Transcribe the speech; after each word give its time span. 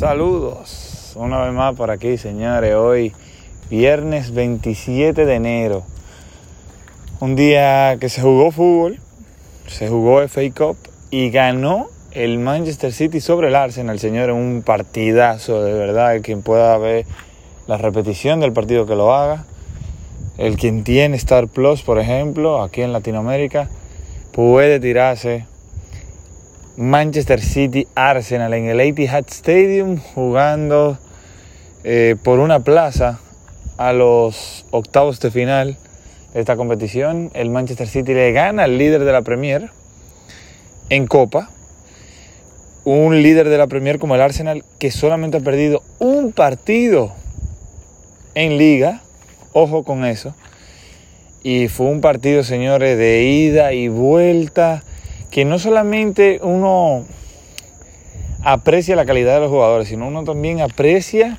Saludos, 0.00 1.12
una 1.14 1.42
vez 1.42 1.52
más 1.52 1.76
por 1.76 1.90
aquí, 1.90 2.16
señores. 2.16 2.74
Hoy, 2.74 3.12
viernes 3.68 4.32
27 4.32 5.26
de 5.26 5.34
enero, 5.34 5.82
un 7.20 7.36
día 7.36 7.98
que 8.00 8.08
se 8.08 8.22
jugó 8.22 8.50
fútbol, 8.50 8.98
se 9.66 9.90
jugó 9.90 10.26
FA 10.26 10.40
Cup 10.56 10.78
y 11.10 11.28
ganó 11.28 11.88
el 12.12 12.38
Manchester 12.38 12.94
City 12.94 13.20
sobre 13.20 13.48
el 13.48 13.54
Arsenal, 13.54 13.98
señores. 13.98 14.34
Un 14.34 14.62
partidazo, 14.64 15.62
de 15.62 15.74
verdad. 15.74 16.22
Quien 16.22 16.40
pueda 16.40 16.78
ver 16.78 17.04
la 17.66 17.76
repetición 17.76 18.40
del 18.40 18.54
partido 18.54 18.86
que 18.86 18.96
lo 18.96 19.12
haga. 19.14 19.44
El 20.38 20.56
quien 20.56 20.82
tiene 20.82 21.18
Star 21.18 21.46
Plus, 21.46 21.82
por 21.82 21.98
ejemplo, 21.98 22.62
aquí 22.62 22.80
en 22.80 22.94
Latinoamérica, 22.94 23.68
puede 24.32 24.80
tirarse 24.80 25.44
Manchester 26.76 27.40
City 27.40 27.86
Arsenal 27.94 28.54
en 28.54 28.66
el 28.66 28.80
Etihad 28.80 29.24
Stadium 29.28 29.98
jugando 29.98 30.98
eh, 31.82 32.16
por 32.22 32.38
una 32.38 32.60
plaza 32.60 33.18
a 33.76 33.92
los 33.92 34.64
octavos 34.70 35.18
de 35.20 35.30
final 35.30 35.76
de 36.32 36.40
esta 36.40 36.56
competición. 36.56 37.30
El 37.34 37.50
Manchester 37.50 37.88
City 37.88 38.14
le 38.14 38.32
gana 38.32 38.64
al 38.64 38.78
líder 38.78 39.04
de 39.04 39.12
la 39.12 39.22
Premier 39.22 39.70
en 40.90 41.06
Copa. 41.06 41.50
Un 42.84 43.22
líder 43.22 43.48
de 43.48 43.58
la 43.58 43.66
Premier 43.66 43.98
como 43.98 44.14
el 44.14 44.20
Arsenal 44.20 44.64
que 44.78 44.90
solamente 44.90 45.38
ha 45.38 45.40
perdido 45.40 45.82
un 45.98 46.32
partido 46.32 47.12
en 48.34 48.58
liga. 48.58 49.02
Ojo 49.52 49.82
con 49.82 50.04
eso. 50.04 50.34
Y 51.42 51.68
fue 51.68 51.86
un 51.86 52.00
partido, 52.00 52.44
señores, 52.44 52.96
de 52.96 53.22
ida 53.22 53.72
y 53.72 53.88
vuelta 53.88 54.84
que 55.30 55.44
no 55.44 55.58
solamente 55.58 56.40
uno 56.42 57.04
aprecia 58.42 58.96
la 58.96 59.04
calidad 59.04 59.34
de 59.34 59.40
los 59.40 59.50
jugadores, 59.50 59.88
sino 59.88 60.08
uno 60.08 60.24
también 60.24 60.60
aprecia 60.60 61.38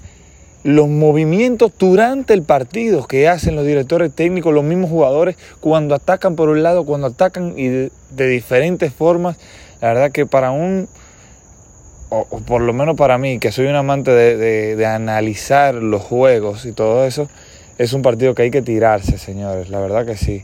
los 0.64 0.88
movimientos 0.88 1.72
durante 1.78 2.34
el 2.34 2.44
partido 2.44 3.08
que 3.08 3.28
hacen 3.28 3.56
los 3.56 3.66
directores 3.66 4.14
técnicos, 4.14 4.54
los 4.54 4.64
mismos 4.64 4.90
jugadores, 4.90 5.36
cuando 5.60 5.96
atacan 5.96 6.36
por 6.36 6.50
un 6.50 6.62
lado, 6.62 6.86
cuando 6.86 7.08
atacan 7.08 7.56
y 7.58 7.68
de, 7.68 7.92
diferentes 8.12 8.94
formas. 8.94 9.38
La 9.82 9.90
verdad 9.90 10.12
que 10.12 10.28
para 10.28 10.52
un, 10.52 10.88
o, 12.10 12.26
por 12.46 12.62
lo 12.62 12.74
menos 12.74 12.96
para 12.96 13.18
mí, 13.18 13.40
que 13.40 13.52
soy 13.52 13.66
un 13.66 13.76
amante 13.76 14.12
de, 14.12 14.76
de 14.76 14.86
analizar 14.86 15.74
los 15.74 16.04
juegos 16.04 16.66
y 16.66 16.72
todo 16.72 17.06
eso, 17.06 17.28
es 17.80 17.94
un 17.94 18.04
partido 18.04 18.36
que 18.36 18.44
hay 18.44 18.52
que 18.52 18.62
tirarse, 18.62 19.18
señores, 19.18 19.70
la 19.70 19.80
verdad 19.80 20.06
que 20.06 20.16
sí. 20.16 20.44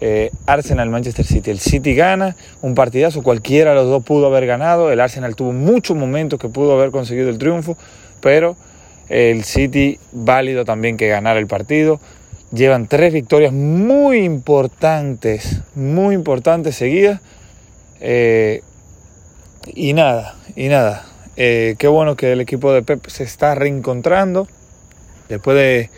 Eh, 0.00 0.30
Arsenal 0.46 0.90
Manchester 0.90 1.24
City. 1.24 1.50
El 1.50 1.58
City 1.58 1.94
gana 1.94 2.36
un 2.60 2.74
partidazo, 2.74 3.22
cualquiera 3.22 3.70
de 3.70 3.76
los 3.76 3.86
dos 3.86 4.04
pudo 4.04 4.26
haber 4.26 4.46
ganado. 4.46 4.92
El 4.92 5.00
Arsenal 5.00 5.34
tuvo 5.36 5.52
muchos 5.52 5.96
momentos 5.96 6.38
que 6.38 6.48
pudo 6.48 6.74
haber 6.74 6.90
conseguido 6.90 7.30
el 7.30 7.38
triunfo, 7.38 7.76
pero 8.20 8.56
el 9.08 9.44
City 9.44 9.98
válido 10.12 10.64
también 10.64 10.96
que 10.96 11.08
ganara 11.08 11.38
el 11.38 11.46
partido. 11.46 12.00
Llevan 12.52 12.86
tres 12.88 13.12
victorias 13.12 13.52
muy 13.52 14.18
importantes, 14.18 15.62
muy 15.74 16.14
importantes 16.14 16.76
seguidas. 16.76 17.20
Eh, 18.00 18.62
y 19.74 19.94
nada, 19.94 20.36
y 20.54 20.68
nada. 20.68 21.06
Eh, 21.36 21.76
qué 21.78 21.88
bueno 21.88 22.16
que 22.16 22.32
el 22.32 22.40
equipo 22.40 22.72
de 22.72 22.82
Pep 22.82 23.06
se 23.08 23.24
está 23.24 23.54
reencontrando 23.54 24.46
después 25.28 25.56
de 25.56 25.90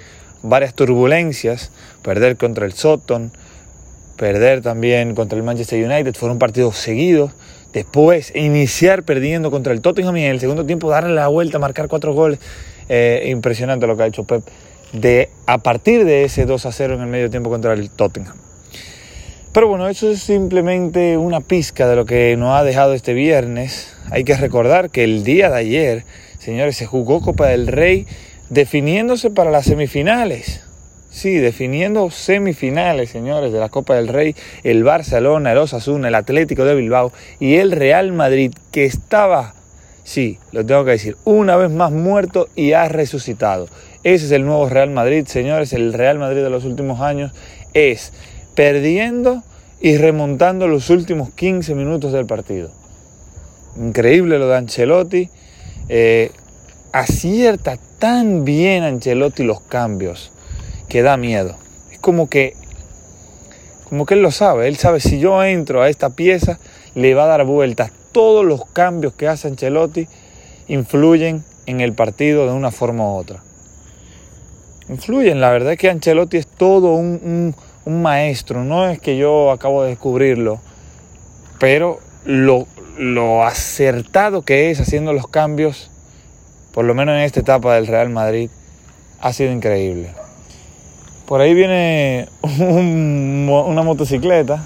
varias 0.43 0.75
turbulencias, 0.75 1.71
perder 2.03 2.37
contra 2.37 2.65
el 2.65 2.73
Soton, 2.73 3.33
perder 4.19 4.61
también 4.61 5.15
contra 5.15 5.39
el 5.39 5.45
Manchester 5.45 5.83
United, 5.83 6.15
fueron 6.15 6.39
partidos 6.39 6.77
seguidos. 6.77 7.33
Después 7.73 8.35
iniciar 8.35 9.05
perdiendo 9.05 9.51
contra 9.51 9.73
el 9.73 9.81
Tottenham 9.81 10.17
y 10.17 10.25
en 10.25 10.33
el 10.33 10.41
segundo 10.41 10.67
tiempo 10.67 10.91
darle 10.91 11.15
la 11.15 11.29
vuelta, 11.29 11.59
marcar 11.59 11.89
cuatro 11.89 12.13
goles. 12.13 12.39
Eh, 12.91 13.29
impresionante 13.29 13.87
lo 13.87 13.97
que 13.97 14.03
ha 14.03 14.07
hecho 14.07 14.25
Pep 14.25 14.43
de, 14.93 15.31
a 15.47 15.59
partir 15.59 16.05
de 16.05 16.25
ese 16.25 16.47
2 16.47 16.67
a 16.67 16.73
0 16.73 16.95
en 16.95 17.01
el 17.03 17.07
medio 17.07 17.31
tiempo 17.31 17.51
contra 17.51 17.73
el 17.73 17.91
Tottenham. 17.91 18.37
Pero 19.53 19.69
bueno, 19.69 19.89
eso 19.89 20.11
es 20.11 20.21
simplemente 20.21 21.17
una 21.17 21.41
pizca 21.41 21.89
de 21.89 21.97
lo 21.97 22.05
que 22.05 22.37
nos 22.37 22.55
ha 22.55 22.65
dejado 22.65 22.95
este 22.95 23.15
viernes. 23.15 23.95
Hay 24.11 24.25
que 24.25 24.37
recordar 24.37 24.91
que 24.91 25.05
el 25.05 25.25
día 25.25 25.51
de 25.51 25.57
ayer, 25.57 26.05
señores, 26.39 26.77
se 26.77 26.87
jugó 26.87 27.21
Copa 27.21 27.49
del 27.49 27.67
Rey 27.67 28.07
definiéndose 28.51 29.31
para 29.31 29.51
las 29.51 29.67
semifinales. 29.67 30.68
Sí, 31.19 31.39
definiendo 31.39 32.13
semifinales, 32.13 33.11
señores, 33.11 33.53
de 33.53 33.59
la 33.59 33.71
Copa 33.71 33.97
del 33.97 34.07
Rey, 34.07 34.37
el 34.63 34.85
Barcelona, 34.85 35.51
el 35.51 35.59
Osasuna, 35.59 36.07
el 36.07 36.15
Atlético 36.15 36.65
de 36.65 36.77
Bilbao 36.77 37.13
y 37.41 37.57
el 37.57 37.73
Real 37.73 38.13
Madrid, 38.13 38.55
que 38.71 38.85
estaba, 38.85 39.55
sí, 40.05 40.39
lo 40.53 40.65
tengo 40.65 40.85
que 40.85 40.93
decir, 40.93 41.17
una 41.25 41.57
vez 41.57 41.73
más 41.73 41.91
muerto 41.91 42.49
y 42.55 42.71
ha 42.75 42.89
resucitado. 42.89 43.67
Ese 44.05 44.27
es 44.27 44.31
el 44.31 44.47
nuevo 44.47 44.69
Real 44.69 44.91
Madrid, 44.91 45.27
señores, 45.27 45.73
el 45.73 45.93
Real 45.93 46.21
Madrid 46.21 46.41
de 46.41 46.51
los 46.51 46.65
últimos 46.65 47.01
años 47.01 47.33
es 47.75 48.13
perdiendo 48.55 49.43
y 49.81 49.97
remontando 49.97 50.69
los 50.69 50.89
últimos 50.89 51.31
15 51.31 51.75
minutos 51.75 52.13
del 52.13 52.27
partido. 52.27 52.71
Increíble 53.77 54.39
lo 54.39 54.47
de 54.47 54.57
Ancelotti. 54.57 55.31
Eh, 55.89 56.31
acierta 56.93 57.77
tan 57.99 58.45
bien 58.45 58.85
Ancelotti 58.85 59.43
los 59.43 59.61
cambios 59.63 60.31
que 60.89 61.03
da 61.03 61.17
miedo. 61.17 61.57
Es 61.93 61.99
como 61.99 62.29
que, 62.29 62.55
como 63.89 64.07
que 64.07 64.15
él 64.15 64.23
lo 64.23 64.31
sabe, 64.31 64.69
él 64.69 64.77
sabe 64.77 65.01
si 65.01 65.19
yo 65.19 65.43
entro 65.45 65.83
a 65.83 65.89
esta 65.89 66.11
pieza, 66.11 66.59
le 66.95 67.15
va 67.15 67.25
a 67.25 67.29
dar 67.29 67.45
vueltas. 67.45 67.93
Todos 68.13 68.45
los 68.45 68.65
cambios 68.67 69.13
que 69.13 69.29
hace 69.29 69.49
Ancelotti 69.49 70.09
influyen 70.67 71.45
en 71.67 71.81
el 71.81 71.93
partido 71.93 72.47
de 72.47 72.53
una 72.53 72.71
forma 72.71 73.05
u 73.05 73.17
otra. 73.17 73.43
Influyen, 74.89 75.41
la 75.41 75.51
verdad 75.51 75.73
es 75.73 75.79
que 75.79 75.91
Ancelotti 75.91 76.39
es 76.39 76.47
todo 76.47 76.95
un, 76.95 77.55
un, 77.85 78.03
maestro, 78.03 78.65
no 78.65 78.89
es 78.89 79.01
que 79.01 79.17
yo 79.17 79.51
acabo 79.51 79.83
de 79.83 79.91
descubrirlo, 79.91 80.61
pero 81.59 82.01
lo, 82.25 82.67
lo 82.99 83.45
acertado 83.45 84.43
que 84.43 84.71
es 84.71 84.81
haciendo 84.81 85.13
los 85.13 85.29
cambios, 85.29 85.91
por 86.73 86.87
lo 86.87 86.95
menos 86.95 87.15
en 87.15 87.23
esta 87.23 87.41
etapa 87.41 87.75
del 87.75 87.87
Real 87.87 88.09
Madrid, 88.09 88.51
ha 89.21 89.33
sido 89.33 89.53
increíble. 89.53 90.11
Por 91.29 91.43
ahí 91.43 91.53
viene 91.53 92.27
una 92.59 93.83
motocicleta, 93.83 94.65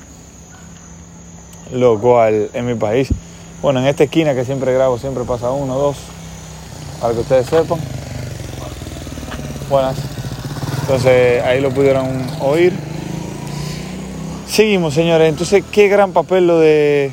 lo 1.73 1.99
cual 1.99 2.51
en 2.55 2.67
mi 2.67 2.77
país, 2.77 3.09
bueno, 3.61 3.81
en 3.81 3.87
esta 3.87 4.05
esquina 4.05 4.33
que 4.33 4.45
siempre 4.45 4.73
grabo, 4.73 4.97
siempre 4.97 5.25
pasa 5.25 5.51
uno, 5.51 5.75
dos, 5.75 5.97
para 7.01 7.15
que 7.15 7.21
ustedes 7.21 7.47
sepan. 7.47 7.81
Buenas. 9.69 9.97
Entonces 10.83 11.43
ahí 11.43 11.61
lo 11.61 11.71
pudieron 11.71 12.07
oír. 12.41 12.73
Seguimos, 14.47 14.95
señores. 14.95 15.31
Entonces, 15.31 15.65
qué 15.73 15.89
gran 15.89 16.13
papel 16.13 16.47
lo 16.47 16.61
de 16.61 17.11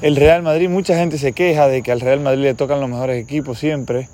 el 0.00 0.16
Real 0.16 0.42
Madrid. 0.42 0.70
Mucha 0.70 0.96
gente 0.96 1.18
se 1.18 1.34
queja 1.34 1.68
de 1.68 1.82
que 1.82 1.92
al 1.92 2.00
Real 2.00 2.20
Madrid 2.20 2.44
le 2.44 2.54
tocan 2.54 2.80
los 2.80 2.88
mejores 2.88 3.22
equipos 3.22 3.58
siempre 3.58 4.08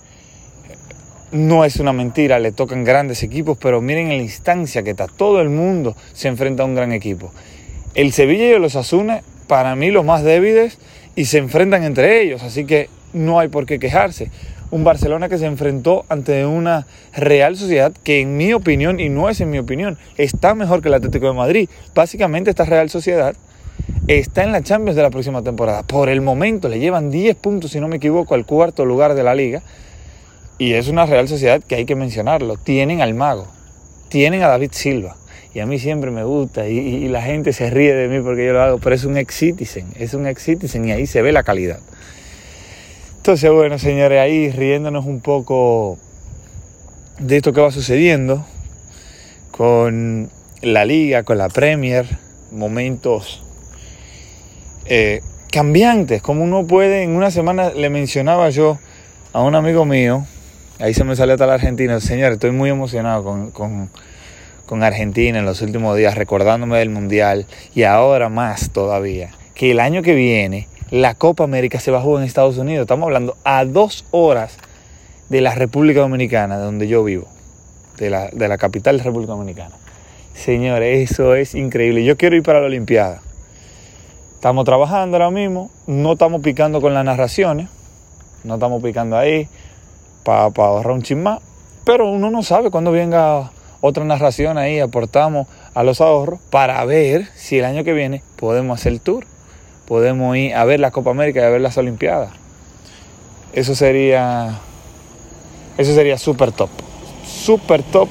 no 1.32 1.64
es 1.64 1.76
una 1.76 1.92
mentira, 1.92 2.38
le 2.38 2.52
tocan 2.52 2.84
grandes 2.84 3.22
equipos, 3.22 3.58
pero 3.60 3.80
miren 3.80 4.08
la 4.08 4.22
instancia 4.22 4.82
que 4.82 4.90
está. 4.90 5.06
Todo 5.06 5.40
el 5.40 5.50
mundo 5.50 5.96
se 6.12 6.28
enfrenta 6.28 6.62
a 6.62 6.66
un 6.66 6.74
gran 6.74 6.92
equipo. 6.92 7.32
El 7.94 8.12
Sevilla 8.12 8.56
y 8.56 8.58
los 8.58 8.76
Asuna, 8.76 9.22
para 9.46 9.74
mí, 9.76 9.90
los 9.90 10.04
más 10.04 10.22
débiles 10.22 10.78
y 11.16 11.24
se 11.24 11.38
enfrentan 11.38 11.84
entre 11.84 12.22
ellos, 12.22 12.42
así 12.42 12.64
que 12.64 12.88
no 13.12 13.40
hay 13.40 13.48
por 13.48 13.66
qué 13.66 13.78
quejarse. 13.78 14.30
Un 14.70 14.84
Barcelona 14.84 15.28
que 15.28 15.38
se 15.38 15.46
enfrentó 15.46 16.04
ante 16.08 16.44
una 16.44 16.86
Real 17.14 17.56
Sociedad 17.56 17.92
que, 18.04 18.20
en 18.20 18.36
mi 18.36 18.52
opinión, 18.52 19.00
y 19.00 19.08
no 19.08 19.28
es 19.28 19.40
en 19.40 19.50
mi 19.50 19.58
opinión, 19.58 19.98
está 20.18 20.54
mejor 20.54 20.82
que 20.82 20.88
el 20.88 20.94
Atlético 20.94 21.26
de 21.26 21.32
Madrid. 21.32 21.68
Básicamente, 21.94 22.50
esta 22.50 22.64
Real 22.64 22.90
Sociedad 22.90 23.34
está 24.06 24.44
en 24.44 24.52
la 24.52 24.62
Champions 24.62 24.96
de 24.96 25.02
la 25.02 25.10
próxima 25.10 25.42
temporada. 25.42 25.82
Por 25.82 26.08
el 26.08 26.20
momento 26.20 26.68
le 26.68 26.78
llevan 26.78 27.10
10 27.10 27.36
puntos, 27.36 27.70
si 27.72 27.80
no 27.80 27.88
me 27.88 27.96
equivoco, 27.96 28.34
al 28.34 28.44
cuarto 28.44 28.84
lugar 28.84 29.14
de 29.14 29.22
la 29.22 29.34
liga. 29.34 29.62
Y 30.58 30.74
es 30.74 30.88
una 30.88 31.06
Real 31.06 31.28
Sociedad 31.28 31.62
que 31.62 31.76
hay 31.76 31.84
que 31.86 31.94
mencionarlo. 31.94 32.56
Tienen 32.56 33.00
al 33.00 33.14
mago, 33.14 33.46
tienen 34.08 34.42
a 34.42 34.48
David 34.48 34.70
Silva. 34.72 35.16
Y 35.54 35.60
a 35.60 35.66
mí 35.66 35.78
siempre 35.78 36.10
me 36.10 36.24
gusta 36.24 36.68
y, 36.68 37.08
la 37.08 37.22
gente 37.22 37.52
se 37.52 37.70
ríe 37.70 37.94
de 37.94 38.08
mí 38.08 38.22
porque 38.22 38.46
yo 38.46 38.52
lo 38.52 38.62
hago, 38.62 38.78
pero 38.78 38.94
es 38.94 39.04
un 39.04 39.16
ex 39.16 39.34
citizen, 39.34 39.86
es 39.98 40.14
un 40.14 40.26
ex 40.26 40.42
citizen 40.42 40.86
y 40.86 40.92
ahí 40.92 41.06
se 41.06 41.22
ve 41.22 41.32
la 41.32 41.42
calidad. 41.42 41.80
Entonces, 43.16 43.50
bueno, 43.50 43.78
señores, 43.78 44.20
ahí 44.20 44.50
riéndonos 44.50 45.06
un 45.06 45.20
poco 45.20 45.98
de 47.18 47.38
esto 47.38 47.52
que 47.52 47.60
va 47.60 47.70
sucediendo 47.70 48.46
con 49.50 50.30
la 50.62 50.84
liga, 50.84 51.22
con 51.22 51.38
la 51.38 51.48
Premier, 51.48 52.06
momentos 52.52 53.42
eh, 54.86 55.20
cambiantes, 55.50 56.22
como 56.22 56.44
uno 56.44 56.66
puede, 56.66 57.02
en 57.02 57.10
una 57.10 57.30
semana 57.30 57.70
le 57.70 57.90
mencionaba 57.90 58.50
yo 58.50 58.78
a 59.32 59.42
un 59.42 59.54
amigo 59.54 59.84
mío, 59.84 60.26
Ahí 60.80 60.94
se 60.94 61.02
me 61.02 61.16
salió 61.16 61.34
hasta 61.34 61.46
la 61.46 61.54
Argentina. 61.54 61.98
Señor, 61.98 62.32
estoy 62.32 62.52
muy 62.52 62.70
emocionado 62.70 63.24
con, 63.24 63.90
con, 64.64 64.82
Argentina 64.84 65.40
en 65.40 65.44
los 65.44 65.60
últimos 65.60 65.96
días, 65.96 66.14
recordándome 66.14 66.78
del 66.78 66.90
Mundial 66.90 67.46
y 67.74 67.82
ahora 67.82 68.28
más 68.28 68.70
todavía, 68.70 69.30
que 69.54 69.72
el 69.72 69.80
año 69.80 70.02
que 70.02 70.14
viene 70.14 70.68
la 70.90 71.14
Copa 71.14 71.42
América 71.42 71.80
se 71.80 71.90
va 71.90 71.98
a 71.98 72.00
jugar 72.00 72.22
en 72.22 72.28
Estados 72.28 72.58
Unidos. 72.58 72.82
Estamos 72.82 73.06
hablando 73.06 73.36
a 73.42 73.64
dos 73.64 74.04
horas 74.12 74.56
de 75.28 75.40
la 75.40 75.52
República 75.52 75.98
Dominicana, 75.98 76.58
de 76.58 76.64
donde 76.64 76.86
yo 76.86 77.02
vivo, 77.02 77.26
de 77.96 78.10
la, 78.10 78.28
de 78.30 78.46
la 78.46 78.56
capital 78.56 78.98
de 78.98 78.98
la 78.98 79.04
República 79.04 79.32
Dominicana. 79.32 79.74
Señores, 80.34 81.10
eso 81.10 81.34
es 81.34 81.56
increíble. 81.56 82.04
Yo 82.04 82.16
quiero 82.16 82.36
ir 82.36 82.44
para 82.44 82.60
la 82.60 82.66
Olimpiada. 82.66 83.20
Estamos 84.34 84.64
trabajando 84.64 85.16
ahora 85.16 85.32
mismo, 85.32 85.72
no 85.88 86.12
estamos 86.12 86.40
picando 86.40 86.80
con 86.80 86.94
las 86.94 87.04
narraciones, 87.04 87.68
no 88.44 88.54
estamos 88.54 88.80
picando 88.80 89.16
ahí 89.16 89.48
para 90.52 90.68
ahorrar 90.68 90.92
un 90.92 91.02
chismá, 91.02 91.40
pero 91.84 92.08
uno 92.08 92.30
no 92.30 92.42
sabe 92.42 92.70
cuándo 92.70 92.92
venga 92.92 93.50
otra 93.80 94.04
narración 94.04 94.58
ahí, 94.58 94.80
aportamos 94.80 95.46
a 95.74 95.82
los 95.82 96.00
ahorros 96.00 96.40
para 96.50 96.84
ver 96.84 97.28
si 97.34 97.58
el 97.58 97.64
año 97.64 97.84
que 97.84 97.92
viene 97.92 98.22
podemos 98.36 98.78
hacer 98.78 98.92
el 98.92 99.00
tour, 99.00 99.24
podemos 99.86 100.36
ir 100.36 100.54
a 100.54 100.64
ver 100.64 100.80
la 100.80 100.90
Copa 100.90 101.10
América 101.10 101.40
y 101.40 101.44
a 101.44 101.48
ver 101.48 101.60
las 101.60 101.78
Olimpiadas. 101.78 102.30
Eso 103.52 103.74
sería, 103.74 104.58
eso 105.78 105.94
sería 105.94 106.18
súper 106.18 106.52
top, 106.52 106.70
súper 107.24 107.82
top. 107.82 108.08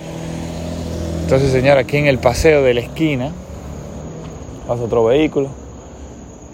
Entonces, 1.23 1.51
señor, 1.51 1.77
aquí 1.77 1.97
en 1.97 2.07
el 2.07 2.17
paseo 2.17 2.63
de 2.63 2.73
la 2.73 2.81
esquina 2.81 3.31
pasa 4.67 4.83
otro 4.83 5.05
vehículo 5.05 5.49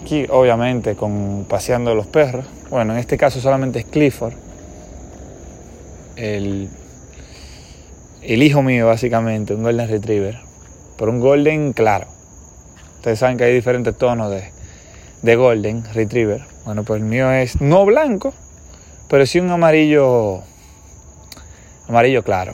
Aquí, 0.03 0.25
obviamente, 0.29 0.95
con 0.95 1.45
paseando 1.47 1.95
los 1.95 2.07
perros. 2.07 2.43
Bueno, 2.69 2.91
en 2.91 2.99
este 2.99 3.17
caso 3.17 3.39
solamente 3.39 3.79
es 3.79 3.85
Clifford. 3.85 4.33
El, 6.15 6.69
el 8.21 8.43
hijo 8.43 8.61
mío, 8.61 8.87
básicamente, 8.87 9.53
un 9.53 9.63
Golden 9.63 9.89
Retriever. 9.89 10.39
Pero 10.97 11.11
un 11.11 11.19
Golden 11.19 11.73
claro. 11.73 12.07
Ustedes 12.97 13.19
saben 13.19 13.37
que 13.37 13.43
hay 13.45 13.53
diferentes 13.53 13.97
tonos 13.97 14.31
de, 14.31 14.51
de 15.21 15.35
Golden 15.35 15.83
Retriever. 15.93 16.41
Bueno, 16.65 16.83
pues 16.83 17.01
el 17.01 17.07
mío 17.07 17.31
es 17.31 17.59
no 17.59 17.85
blanco, 17.85 18.33
pero 19.09 19.25
sí 19.25 19.39
un 19.39 19.49
amarillo. 19.49 20.41
Amarillo 21.87 22.23
claro. 22.23 22.53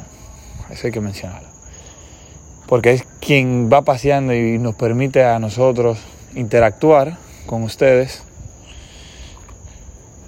Eso 0.69 0.87
hay 0.87 0.93
que 0.93 1.01
mencionarlo. 1.01 1.49
Porque 2.67 2.93
es 2.93 3.03
quien 3.19 3.69
va 3.71 3.83
paseando 3.83 4.33
y 4.33 4.57
nos 4.57 4.75
permite 4.75 5.23
a 5.23 5.39
nosotros 5.39 5.99
interactuar 6.35 7.17
con 7.45 7.63
ustedes 7.63 8.23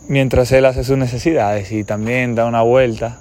mientras 0.08 0.52
él 0.52 0.66
hace 0.66 0.84
sus 0.84 0.98
necesidades 0.98 1.72
y 1.72 1.84
también 1.84 2.36
da 2.36 2.46
una 2.46 2.62
vuelta. 2.62 3.20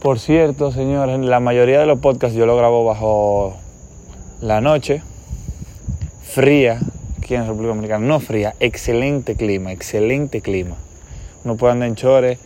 Por 0.00 0.18
cierto, 0.18 0.72
señores, 0.72 1.18
la 1.20 1.40
mayoría 1.40 1.80
de 1.80 1.86
los 1.86 1.98
podcasts 1.98 2.36
yo 2.36 2.46
lo 2.46 2.56
grabo 2.56 2.84
bajo 2.84 3.56
la 4.40 4.60
noche, 4.60 5.02
fría, 6.22 6.80
aquí 7.18 7.34
en 7.34 7.46
República 7.46 7.68
Dominicana, 7.68 8.06
no 8.06 8.20
fría, 8.20 8.54
excelente 8.60 9.34
clima, 9.34 9.72
excelente 9.72 10.40
clima. 10.40 10.76
Uno 11.44 11.56
puede 11.56 11.72
andar 11.72 11.88
en 11.88 11.96
chores 11.96 12.38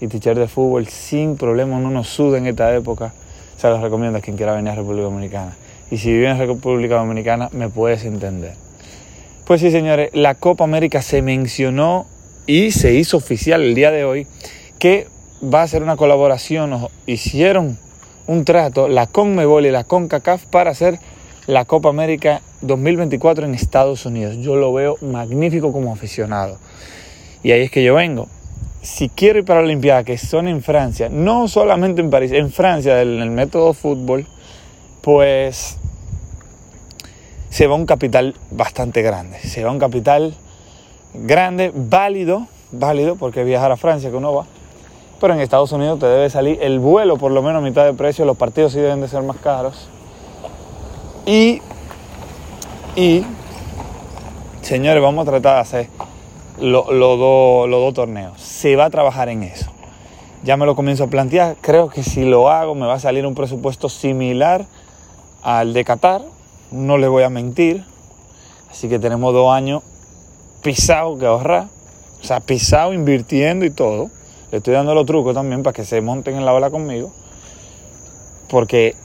y 0.00 0.08
t 0.08 0.34
de 0.34 0.48
fútbol 0.48 0.86
sin 0.88 1.36
problema, 1.36 1.76
uno 1.76 1.90
no 1.90 2.04
suda 2.04 2.38
en 2.38 2.46
esta 2.46 2.74
época. 2.74 3.12
Se 3.56 3.68
los 3.68 3.80
recomiendo 3.80 4.18
a 4.18 4.20
quien 4.20 4.36
quiera 4.36 4.54
venir 4.54 4.70
a 4.70 4.74
República 4.74 5.04
Dominicana. 5.04 5.56
Y 5.90 5.98
si 5.98 6.12
vive 6.12 6.28
en 6.28 6.38
República 6.38 6.96
Dominicana, 6.96 7.48
me 7.52 7.68
puedes 7.68 8.04
entender. 8.04 8.54
Pues 9.46 9.60
sí, 9.60 9.70
señores, 9.70 10.10
la 10.14 10.34
Copa 10.34 10.64
América 10.64 11.02
se 11.02 11.22
mencionó 11.22 12.06
y 12.46 12.72
se 12.72 12.94
hizo 12.94 13.16
oficial 13.16 13.62
el 13.62 13.74
día 13.74 13.90
de 13.90 14.04
hoy 14.04 14.26
que 14.78 15.08
va 15.42 15.62
a 15.62 15.68
ser 15.68 15.82
una 15.82 15.96
colaboración, 15.96 16.88
hicieron 17.06 17.78
un 18.26 18.44
trato 18.44 18.88
la 18.88 19.06
CONMEBOL 19.06 19.66
y 19.66 19.70
la 19.70 19.84
CONCACAF 19.84 20.46
para 20.46 20.70
hacer 20.70 20.98
la 21.46 21.64
Copa 21.64 21.90
América 21.90 22.40
2024 22.62 23.44
en 23.46 23.54
Estados 23.54 24.06
Unidos. 24.06 24.36
Yo 24.38 24.56
lo 24.56 24.72
veo 24.72 24.96
magnífico 25.02 25.72
como 25.72 25.92
aficionado. 25.92 26.58
Y 27.42 27.52
ahí 27.52 27.62
es 27.62 27.70
que 27.70 27.84
yo 27.84 27.94
vengo. 27.94 28.28
Si 28.80 29.08
quiero 29.08 29.38
ir 29.38 29.44
para 29.44 29.60
la 29.60 29.66
Olimpiada, 29.66 30.04
que 30.04 30.18
son 30.18 30.48
en 30.48 30.62
Francia, 30.62 31.08
no 31.10 31.48
solamente 31.48 32.00
en 32.00 32.10
París, 32.10 32.32
en 32.32 32.50
Francia, 32.50 33.00
en 33.00 33.20
el 33.20 33.30
método 33.30 33.72
fútbol, 33.74 34.26
pues 35.00 35.76
se 37.50 37.66
va 37.66 37.74
un 37.74 37.86
capital 37.86 38.34
bastante 38.50 39.02
grande. 39.02 39.38
Se 39.40 39.64
va 39.64 39.70
un 39.70 39.78
capital 39.78 40.34
grande, 41.14 41.72
válido, 41.74 42.46
válido, 42.72 43.16
porque 43.16 43.44
viajar 43.44 43.72
a 43.72 43.76
Francia 43.76 44.10
que 44.10 44.16
uno 44.16 44.34
va. 44.34 44.46
Pero 45.20 45.34
en 45.34 45.40
Estados 45.40 45.72
Unidos 45.72 46.00
te 46.00 46.06
debe 46.06 46.28
salir 46.28 46.58
el 46.60 46.80
vuelo 46.80 47.16
por 47.16 47.32
lo 47.32 47.40
menos 47.40 47.62
a 47.62 47.64
mitad 47.64 47.84
de 47.84 47.94
precio, 47.94 48.24
los 48.24 48.36
partidos 48.36 48.72
sí 48.72 48.80
deben 48.80 49.00
de 49.00 49.08
ser 49.08 49.22
más 49.22 49.36
caros. 49.38 49.88
Y, 51.24 51.62
y 52.96 53.24
señores, 54.60 55.02
vamos 55.02 55.26
a 55.26 55.30
tratar 55.30 55.54
de 55.54 55.60
hacer 55.60 55.88
los 56.58 56.86
dos 56.86 57.94
torneos. 57.94 58.40
Se 58.40 58.76
va 58.76 58.86
a 58.86 58.90
trabajar 58.90 59.28
en 59.28 59.44
eso. 59.44 59.70
Ya 60.42 60.58
me 60.58 60.66
lo 60.66 60.76
comienzo 60.76 61.04
a 61.04 61.06
plantear. 61.06 61.56
Creo 61.62 61.88
que 61.88 62.02
si 62.02 62.24
lo 62.24 62.50
hago 62.50 62.74
me 62.74 62.86
va 62.86 62.94
a 62.94 63.00
salir 63.00 63.24
un 63.24 63.34
presupuesto 63.34 63.88
similar 63.88 64.66
al 65.42 65.72
de 65.72 65.84
Qatar, 65.84 66.20
no 66.70 66.98
le 66.98 67.08
voy 67.08 67.22
a 67.22 67.30
mentir. 67.30 67.84
Así 68.70 68.88
que 68.90 68.98
tenemos 68.98 69.32
dos 69.32 69.50
años 69.50 69.82
pisado 70.64 71.16
que 71.16 71.26
ahorrar. 71.26 71.68
O 72.20 72.24
sea, 72.24 72.40
pisado 72.40 72.92
invirtiendo 72.92 73.64
y 73.64 73.70
todo. 73.70 74.10
Le 74.50 74.58
estoy 74.58 74.74
dando 74.74 74.94
los 74.94 75.06
trucos 75.06 75.34
también 75.34 75.62
para 75.62 75.74
que 75.74 75.84
se 75.84 76.00
monten 76.00 76.34
en 76.34 76.44
la 76.44 76.52
ola 76.52 76.70
conmigo. 76.70 77.12
Porque 78.48 78.96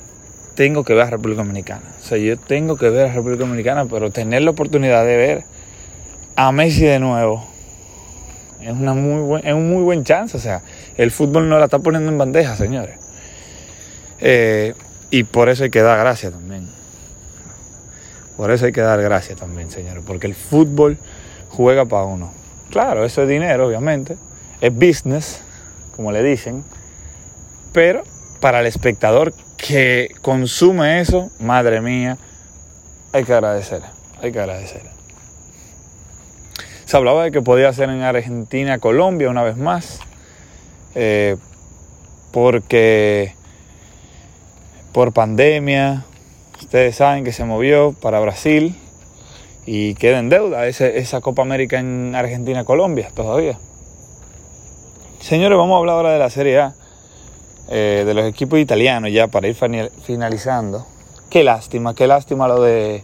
tengo 0.55 0.83
que 0.83 0.93
ver 0.93 1.03
a 1.03 1.09
República 1.11 1.43
Dominicana. 1.43 1.83
O 2.01 2.03
sea, 2.03 2.17
yo 2.17 2.37
tengo 2.37 2.77
que 2.77 2.89
ver 2.89 3.09
a 3.09 3.13
República 3.13 3.41
Dominicana, 3.41 3.85
pero 3.85 4.09
tener 4.09 4.41
la 4.41 4.51
oportunidad 4.51 5.05
de 5.05 5.17
ver 5.17 5.43
a 6.35 6.51
Messi 6.51 6.85
de 6.85 6.99
nuevo 6.99 7.45
es, 8.61 8.71
una 8.71 8.93
muy 8.93 9.21
buen, 9.21 9.47
es 9.47 9.53
un 9.53 9.69
muy 9.69 9.83
buen 9.83 10.03
chance. 10.03 10.35
O 10.35 10.39
sea, 10.39 10.61
el 10.97 11.11
fútbol 11.11 11.49
no 11.49 11.59
la 11.59 11.65
está 11.65 11.79
poniendo 11.79 12.11
en 12.11 12.17
bandeja, 12.17 12.55
señores. 12.55 12.97
Eh, 14.19 14.73
y 15.11 15.23
por 15.23 15.49
eso 15.49 15.63
hay 15.63 15.69
que 15.69 15.81
dar 15.81 15.99
gracias 15.99 16.33
también. 16.33 16.67
Por 18.37 18.51
eso 18.51 18.65
hay 18.65 18.71
que 18.71 18.81
dar 18.81 19.01
gracias 19.01 19.37
también, 19.37 19.69
señores, 19.69 20.03
porque 20.05 20.27
el 20.27 20.35
fútbol 20.35 20.97
juega 21.49 21.85
para 21.85 22.05
uno. 22.05 22.31
Claro, 22.69 23.03
eso 23.03 23.23
es 23.23 23.29
dinero, 23.29 23.67
obviamente, 23.67 24.17
es 24.61 24.73
business, 24.73 25.41
como 25.95 26.11
le 26.11 26.23
dicen, 26.23 26.63
pero 27.73 28.03
para 28.39 28.61
el 28.61 28.67
espectador 28.67 29.33
que 29.57 30.09
consume 30.21 31.01
eso, 31.01 31.29
madre 31.39 31.81
mía, 31.81 32.17
hay 33.11 33.23
que 33.23 33.33
agradecer, 33.33 33.81
hay 34.21 34.31
que 34.31 34.39
agradecer. 34.39 34.83
Se 36.85 36.97
hablaba 36.97 37.23
de 37.23 37.31
que 37.31 37.41
podía 37.41 37.71
ser 37.73 37.89
en 37.89 38.01
Argentina, 38.01 38.79
Colombia 38.79 39.29
una 39.29 39.43
vez 39.43 39.57
más, 39.57 39.99
eh, 40.95 41.35
porque 42.31 43.33
por 44.91 45.11
pandemia, 45.13 46.05
Ustedes 46.59 46.97
saben 46.97 47.23
que 47.23 47.31
se 47.31 47.45
movió 47.45 47.93
para 47.93 48.19
Brasil 48.19 48.75
y 49.71 49.93
queda 49.93 50.17
en 50.17 50.29
deuda 50.29 50.65
esa 50.65 51.21
Copa 51.21 51.43
América 51.43 51.79
en 51.79 52.15
Argentina-Colombia 52.15 53.11
todavía. 53.13 53.59
Señores, 55.19 55.59
vamos 55.59 55.75
a 55.75 55.77
hablar 55.77 55.97
ahora 55.97 56.11
de 56.11 56.17
la 56.17 56.31
Serie 56.31 56.59
A, 56.59 56.73
eh, 57.69 58.01
de 58.03 58.13
los 58.15 58.25
equipos 58.25 58.57
italianos 58.57 59.11
ya 59.11 59.27
para 59.27 59.47
ir 59.47 59.55
finalizando. 60.01 60.87
Qué 61.29 61.43
lástima, 61.43 61.93
qué 61.93 62.07
lástima 62.07 62.47
lo 62.47 62.63
de 62.63 63.03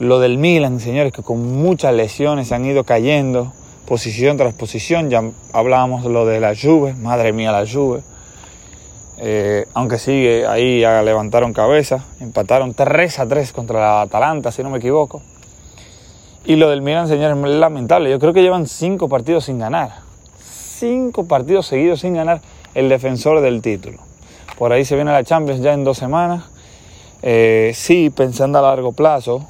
lo 0.00 0.18
del 0.18 0.36
Milan, 0.36 0.80
señores, 0.80 1.12
que 1.12 1.22
con 1.22 1.40
muchas 1.40 1.94
lesiones 1.94 2.50
han 2.50 2.64
ido 2.64 2.82
cayendo, 2.82 3.52
posición 3.86 4.36
tras 4.36 4.54
posición. 4.54 5.10
Ya 5.10 5.22
hablábamos 5.52 6.04
lo 6.06 6.26
de 6.26 6.40
la 6.40 6.56
Juve, 6.60 6.94
madre 6.94 7.32
mía 7.32 7.52
la 7.52 7.64
Juve. 7.72 8.02
Eh, 9.18 9.66
aunque 9.74 9.98
sigue 9.98 10.44
ahí 10.44 10.80
levantaron 10.80 11.52
cabeza, 11.52 12.04
empataron 12.18 12.74
3 12.74 13.20
a 13.20 13.28
3 13.28 13.52
contra 13.52 13.78
la 13.78 14.02
Atalanta, 14.02 14.50
si 14.50 14.64
no 14.64 14.70
me 14.70 14.78
equivoco. 14.78 15.22
Y 16.44 16.56
lo 16.56 16.68
del 16.70 16.82
Milan, 16.82 17.08
señores, 17.08 17.36
es 17.36 17.54
lamentable. 17.58 18.10
Yo 18.10 18.18
creo 18.18 18.32
que 18.32 18.42
llevan 18.42 18.66
5 18.66 19.08
partidos 19.08 19.44
sin 19.44 19.58
ganar. 19.58 19.90
5 20.40 21.24
partidos 21.26 21.66
seguidos 21.66 22.00
sin 22.00 22.14
ganar 22.14 22.40
el 22.74 22.88
defensor 22.88 23.40
del 23.40 23.62
título. 23.62 23.98
Por 24.58 24.72
ahí 24.72 24.84
se 24.84 24.96
viene 24.96 25.12
la 25.12 25.24
Champions 25.24 25.60
ya 25.60 25.72
en 25.72 25.84
dos 25.84 25.98
semanas. 25.98 26.44
Eh, 27.22 27.72
sí, 27.74 28.10
pensando 28.10 28.58
a 28.58 28.62
largo 28.62 28.92
plazo, 28.92 29.46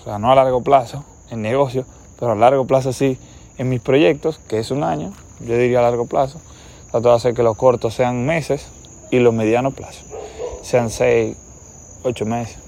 o 0.00 0.04
sea, 0.04 0.18
no 0.18 0.30
a 0.30 0.34
largo 0.34 0.62
plazo 0.62 1.04
en 1.30 1.40
negocio, 1.40 1.86
pero 2.18 2.32
a 2.32 2.34
largo 2.34 2.66
plazo 2.66 2.92
sí 2.92 3.18
en 3.56 3.68
mis 3.70 3.80
proyectos, 3.80 4.38
que 4.48 4.58
es 4.58 4.70
un 4.70 4.84
año, 4.84 5.12
yo 5.40 5.56
diría 5.56 5.78
a 5.78 5.82
largo 5.82 6.06
plazo. 6.06 6.40
Trato 6.90 7.08
de 7.08 7.14
hacer 7.14 7.34
que 7.34 7.42
los 7.42 7.56
cortos 7.56 7.94
sean 7.94 8.26
meses, 8.26 8.68
y 9.14 9.20
los 9.20 9.32
medianos 9.32 9.74
plazos, 9.74 10.04
sean 10.62 10.90
seis, 10.90 11.36
ocho 12.02 12.26
meses. 12.26 12.58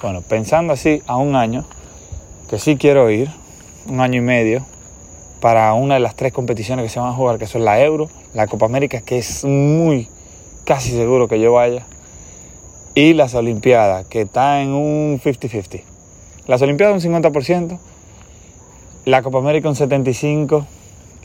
Bueno, 0.00 0.22
pensando 0.22 0.72
así 0.72 1.02
a 1.06 1.16
un 1.16 1.34
año, 1.34 1.64
que 2.50 2.58
sí 2.58 2.76
quiero 2.76 3.08
ir, 3.10 3.30
un 3.86 4.00
año 4.00 4.18
y 4.18 4.22
medio, 4.22 4.66
para 5.40 5.72
una 5.74 5.94
de 5.94 6.00
las 6.00 6.16
tres 6.16 6.32
competiciones 6.32 6.84
que 6.84 6.88
se 6.88 6.98
van 6.98 7.10
a 7.10 7.12
jugar, 7.12 7.38
que 7.38 7.46
son 7.46 7.64
la 7.64 7.80
Euro, 7.80 8.10
la 8.34 8.48
Copa 8.48 8.66
América, 8.66 9.02
que 9.02 9.18
es 9.18 9.44
muy, 9.44 10.08
casi 10.64 10.90
seguro 10.90 11.28
que 11.28 11.38
yo 11.38 11.52
vaya, 11.52 11.86
y 12.96 13.12
las 13.12 13.36
Olimpiadas, 13.36 14.04
que 14.06 14.22
está 14.22 14.62
en 14.62 14.70
un 14.70 15.20
50-50. 15.20 15.82
Las 16.48 16.60
Olimpiadas 16.60 17.04
un 17.04 17.22
50%, 17.22 17.78
la 19.04 19.22
Copa 19.22 19.38
América 19.38 19.68
un 19.68 19.76
75% 19.76 20.66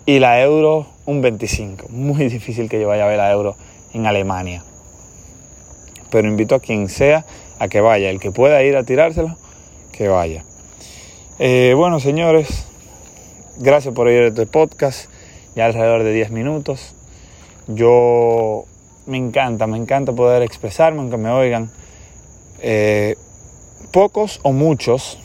y 0.05 0.19
la 0.19 0.39
Euro 0.43 0.85
un 1.07 1.21
25. 1.21 1.87
Muy 1.89 2.29
difícil 2.29 2.69
que 2.69 2.79
yo 2.79 2.87
vaya 2.87 3.05
a 3.05 3.07
ver 3.07 3.19
a 3.19 3.31
Euro 3.31 3.55
en 3.95 4.05
Alemania. 4.05 4.63
Pero 6.11 6.27
invito 6.27 6.53
a 6.53 6.59
quien 6.59 6.87
sea 6.87 7.25
a 7.57 7.67
que 7.67 7.81
vaya. 7.81 8.11
El 8.11 8.19
que 8.19 8.29
pueda 8.29 8.61
ir 8.61 8.77
a 8.77 8.83
tirárselo, 8.83 9.35
que 9.91 10.07
vaya. 10.07 10.43
Eh, 11.37 11.73
bueno, 11.75 11.99
señores, 11.99 12.65
gracias 13.57 13.93
por 13.93 14.07
oír 14.07 14.21
este 14.21 14.45
podcast. 14.45 15.09
Ya 15.53 15.65
alrededor 15.65 16.03
de 16.03 16.13
10 16.13 16.31
minutos. 16.31 16.95
Yo 17.67 18.63
me 19.05 19.17
encanta, 19.17 19.67
me 19.67 19.77
encanta 19.77 20.13
poder 20.13 20.43
expresarme, 20.43 21.01
aunque 21.01 21.17
me 21.17 21.29
oigan. 21.29 21.69
Eh, 22.61 23.17
pocos 23.91 24.39
o 24.43 24.53
muchos, 24.53 25.19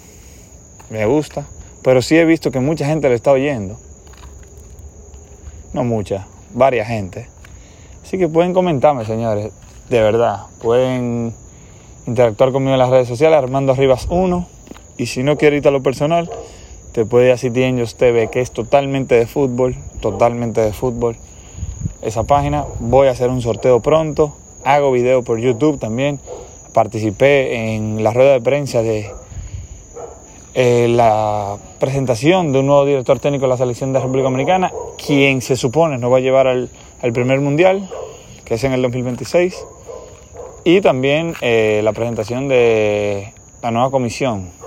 me 0.91 1.07
gusta, 1.07 1.47
pero 1.85 2.03
sí 2.03 2.17
he 2.17 2.25
visto 2.25 2.51
que 2.51 2.59
mucha 2.59 2.87
gente 2.87 3.09
le 3.09 3.15
está 3.15 3.31
oyendo. 3.31 3.79
No 5.73 5.85
mucha, 5.85 6.27
varias 6.53 6.89
gente. 6.89 7.29
Así 8.03 8.19
que 8.19 8.27
pueden 8.27 8.53
comentarme, 8.53 9.05
señores, 9.05 9.53
de 9.89 10.03
verdad. 10.03 10.47
Pueden 10.61 11.33
interactuar 12.09 12.51
conmigo 12.51 12.73
en 12.73 12.81
las 12.81 12.91
redes 12.91 13.07
sociales, 13.07 13.39
Armando 13.39 13.77
Rivas 13.77 14.09
1. 14.11 14.60
Y 15.01 15.07
si 15.07 15.23
no 15.23 15.39
quieres 15.39 15.63
ir 15.63 15.69
a 15.69 15.71
lo 15.71 15.83
personal, 15.83 16.29
te 16.93 17.07
puede 17.07 17.29
ir 17.29 17.33
a 17.33 17.67
Ellos 17.69 17.95
TV, 17.95 18.29
que 18.29 18.43
es 18.43 18.51
totalmente 18.51 19.15
de 19.15 19.27
fútbol, 19.27 19.75
totalmente 20.03 20.61
de 20.61 20.75
fútbol. 20.75 21.17
Esa 22.03 22.25
página, 22.25 22.67
voy 22.81 23.09
a 23.09 23.13
hacer 23.13 23.31
un 23.31 23.41
sorteo 23.41 23.81
pronto. 23.81 24.37
Hago 24.63 24.93
video 24.93 25.23
por 25.23 25.39
YouTube 25.39 25.79
también. 25.79 26.21
Participé 26.75 27.75
en 27.75 28.05
la 28.05 28.13
rueda 28.13 28.33
de 28.33 28.43
prensa 28.43 28.83
de 28.83 29.11
eh, 30.53 30.87
la 30.91 31.57
presentación 31.79 32.53
de 32.53 32.59
un 32.59 32.67
nuevo 32.67 32.85
director 32.85 33.21
técnico 33.21 33.47
de 33.47 33.49
la 33.53 33.57
selección 33.57 33.95
de 33.95 34.01
la 34.01 34.05
República 34.05 34.25
Dominicana, 34.25 34.71
quien 35.03 35.41
se 35.41 35.57
supone 35.57 35.97
nos 35.97 36.13
va 36.13 36.19
a 36.19 36.21
llevar 36.21 36.47
al, 36.47 36.69
primer 37.15 37.41
mundial, 37.41 37.89
que 38.45 38.57
es 38.57 38.65
en 38.65 38.73
el 38.73 38.83
2026, 38.83 39.65
y 40.65 40.83
también 40.83 41.33
eh, 41.41 41.81
la 41.83 41.95
presentación 41.95 42.49
de 42.49 43.33
la 43.63 43.71
nueva 43.71 43.91
comisión 43.91 44.60